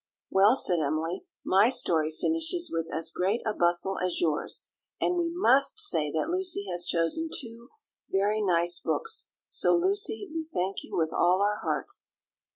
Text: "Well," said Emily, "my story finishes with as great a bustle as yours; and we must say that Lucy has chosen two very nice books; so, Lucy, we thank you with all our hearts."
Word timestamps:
"Well," 0.31 0.55
said 0.55 0.79
Emily, 0.79 1.25
"my 1.45 1.69
story 1.69 2.09
finishes 2.09 2.71
with 2.73 2.87
as 2.91 3.11
great 3.11 3.39
a 3.45 3.53
bustle 3.53 3.99
as 3.99 4.19
yours; 4.19 4.65
and 4.99 5.15
we 5.15 5.29
must 5.31 5.77
say 5.79 6.11
that 6.11 6.27
Lucy 6.27 6.65
has 6.71 6.87
chosen 6.87 7.29
two 7.31 7.69
very 8.09 8.41
nice 8.41 8.79
books; 8.79 9.29
so, 9.47 9.75
Lucy, 9.75 10.27
we 10.33 10.49
thank 10.51 10.77
you 10.83 10.95
with 10.97 11.13
all 11.13 11.43
our 11.43 11.59
hearts." 11.61 12.09